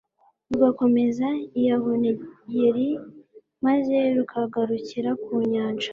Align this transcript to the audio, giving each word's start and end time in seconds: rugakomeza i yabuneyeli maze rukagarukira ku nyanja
rugakomeza 0.49 1.27
i 1.59 1.61
yabuneyeli 1.67 2.87
maze 3.65 3.97
rukagarukira 4.15 5.11
ku 5.23 5.33
nyanja 5.51 5.89